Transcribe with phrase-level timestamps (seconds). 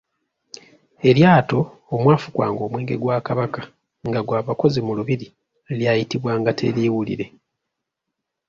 [1.09, 1.59] Eryato
[1.95, 3.61] omwafukwanga omwenge gwa Kabaka
[4.07, 5.27] nga gwa bakozi mu lubiri
[5.77, 7.25] lyayitibwanga teriwulire.